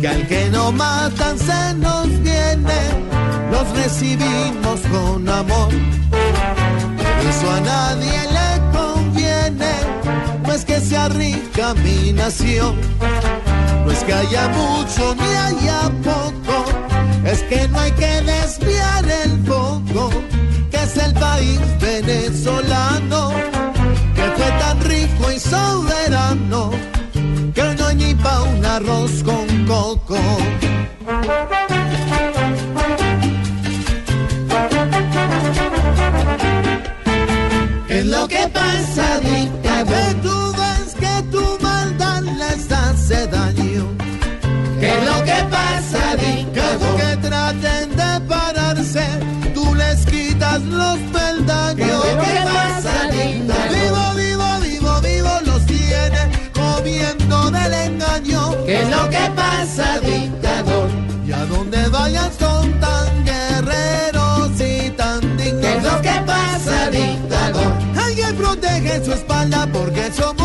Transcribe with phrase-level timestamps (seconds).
[0.00, 2.80] Que al que no matan se nos viene,
[3.50, 5.70] los recibimos con amor.
[7.28, 9.72] Eso a nadie le conviene,
[10.46, 12.76] no es que sea rica mi nación,
[13.84, 16.64] no es que haya mucho ni haya poco,
[17.24, 20.10] es que no hay que desviar el foco,
[20.70, 23.32] que es el país venezolano
[24.14, 25.87] que fue tan rico y soberano
[28.78, 30.18] arroz con coco.
[37.88, 39.86] ¿Qué es lo que pasa, dictador?
[39.86, 43.84] Que tú ves que tu maldad les hace daño.
[44.80, 46.96] ¿Qué es lo que pasa, dictador?
[47.00, 49.06] Que traten de pararse,
[49.54, 51.47] tú les quitas los peldaños.
[58.68, 60.90] ¿Qué es lo que pasa, dictador?
[61.26, 65.62] Y a donde vayas son tan guerreros y tan dignos.
[65.62, 67.72] ¿Qué es lo que pasa, dictador?
[67.96, 70.37] Alguien protege su espalda porque somos